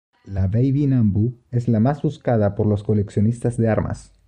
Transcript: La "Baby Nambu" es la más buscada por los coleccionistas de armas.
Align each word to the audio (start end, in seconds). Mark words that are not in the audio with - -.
La 0.35 0.47
"Baby 0.47 0.87
Nambu" 0.87 1.37
es 1.51 1.67
la 1.67 1.79
más 1.79 2.01
buscada 2.01 2.55
por 2.55 2.65
los 2.65 2.81
coleccionistas 2.83 3.55
de 3.57 3.69
armas. 3.69 4.11